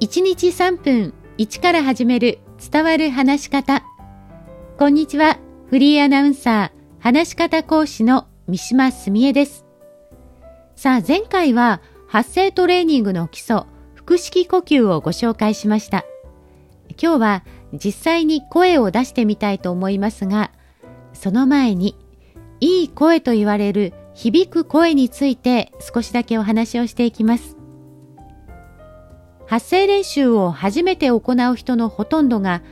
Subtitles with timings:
[0.00, 2.38] 1日3分1から始める
[2.70, 3.82] 伝わる話し方。
[4.78, 5.38] こんにちは。
[5.68, 9.64] フリーアナウンサー、話し方講師の三島澄江です。
[10.74, 13.62] さあ、前回は発声トレーニングの基礎、
[13.94, 16.04] 腹式呼吸をご紹介しました。
[17.02, 20.52] 今日は実際に声を出してみたいと思いますが、
[21.12, 21.96] その前に、
[22.60, 27.55] いい声と言われる響く声について少しだけお話をしていきます。
[29.46, 32.62] 発声練習を初めて行う人のほとんどが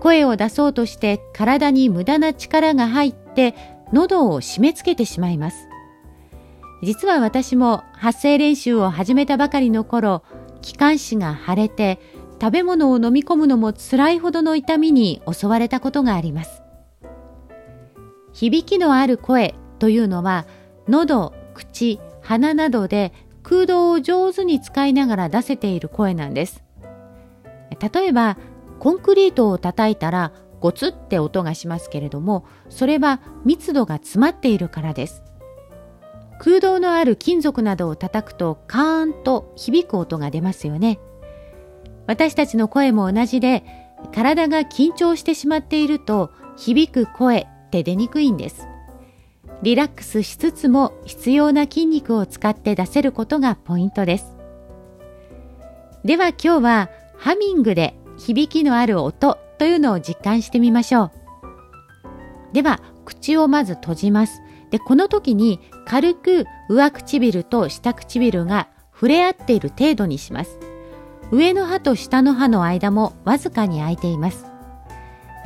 [0.00, 3.54] 声を出そうとして体に無駄な力が入って
[3.92, 5.68] 喉を締め付けてしまいます。
[6.82, 10.22] 実は私も発声練習を始めたばかりの頃、
[10.62, 11.98] 気管支が腫れて
[12.40, 16.62] 食べ物を飲み込むのも辛いほどの痛みに襲われたことがあります。
[18.32, 20.46] 響きのある声というのは
[20.86, 23.12] 喉、口、鼻などで
[23.48, 26.62] 空洞を上手に使いながら出せている声なんです。
[27.92, 28.36] 例えば、
[28.78, 35.22] コンクリートを叩いたらゴツって音がしますけれども、それは密度が詰まっているからです。
[36.38, 41.00] 空洞のある金属などを叩くとカーンと響く音が出ますよね。
[42.06, 43.64] 私たちの声も同じで、
[44.14, 48.67] 体が緊張してしまっていると響く声って出にくいんです。
[49.62, 54.36] リラックスしつつも必要な筋肉を使って出せることがポイントです。
[56.04, 61.10] では今日はハミングで響きのある音というのを実感してみましょう。
[62.52, 64.40] では口をまず閉じます。
[64.70, 70.58] で、この時に軽く上唇と下唇が触れ合っている程度にします。
[71.32, 74.46] 上の歯と下の歯の間もわずかに空いています。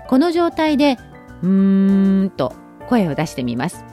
[0.08, 0.98] この状態で、
[1.42, 2.52] うーんと
[2.88, 3.84] 声を出してみます。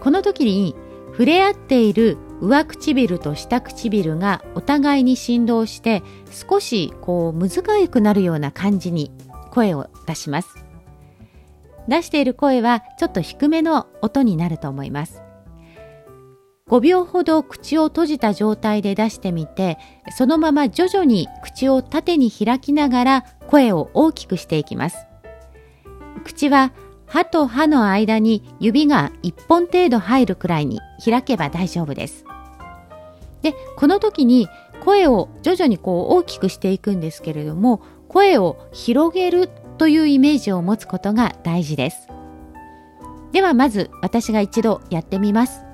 [0.00, 0.74] この時に
[1.12, 9.12] 触れ合っている上唇と下唇がお互いに振動して少しこうむずがゆくなるような感じに
[9.50, 10.64] 声を出します。
[11.88, 15.22] 出している声はちょっと低めの音になると思います。
[16.68, 19.76] 5秒ほど口を閉じた状態で出してみて
[20.16, 24.96] そのまま徐々に口を縦に開きながら声を大きくしていきます。
[26.24, 26.72] 口は
[27.12, 32.24] 歯と歯の間に指が1本程度入るくらいに開けば大丈夫です。
[33.42, 34.48] で、この時に
[34.82, 42.08] 声を徐々にこう大きくしていくんですけれども、声を広げるというイメージを持つことが大事です。
[43.32, 45.66] ではまず私が一度やってみます。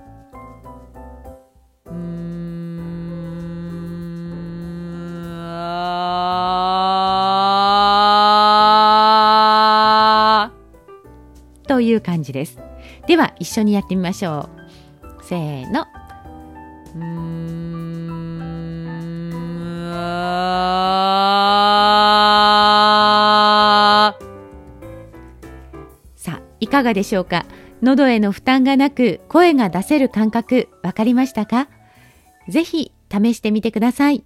[11.98, 12.58] いう感じです。
[13.06, 14.48] では一緒にやってみましょ
[15.20, 15.24] う。
[15.24, 15.82] せーの。
[16.96, 17.28] うーん
[26.16, 27.44] さあ、いかがでしょうか？
[27.82, 31.68] 喉への負担がなく声が出せる感覚わかりましたか？
[32.48, 34.24] ぜひ試してみてください。